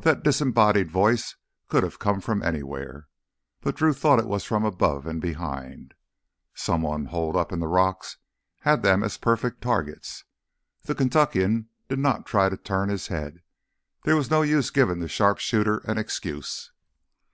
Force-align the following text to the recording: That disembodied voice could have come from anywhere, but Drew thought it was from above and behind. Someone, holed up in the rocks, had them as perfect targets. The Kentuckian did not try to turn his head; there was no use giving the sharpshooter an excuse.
That 0.00 0.22
disembodied 0.22 0.90
voice 0.90 1.36
could 1.70 1.82
have 1.82 1.98
come 1.98 2.20
from 2.20 2.42
anywhere, 2.42 3.08
but 3.62 3.74
Drew 3.76 3.94
thought 3.94 4.18
it 4.18 4.26
was 4.28 4.44
from 4.44 4.66
above 4.66 5.06
and 5.06 5.18
behind. 5.18 5.94
Someone, 6.52 7.06
holed 7.06 7.36
up 7.36 7.52
in 7.52 7.60
the 7.60 7.68
rocks, 7.68 8.18
had 8.60 8.82
them 8.82 9.02
as 9.02 9.16
perfect 9.16 9.62
targets. 9.62 10.24
The 10.82 10.94
Kentuckian 10.94 11.70
did 11.88 12.00
not 12.00 12.26
try 12.26 12.50
to 12.50 12.56
turn 12.58 12.90
his 12.90 13.06
head; 13.06 13.40
there 14.04 14.14
was 14.14 14.30
no 14.30 14.42
use 14.42 14.68
giving 14.68 14.98
the 14.98 15.08
sharpshooter 15.08 15.78
an 15.90 15.96
excuse. 15.96 16.70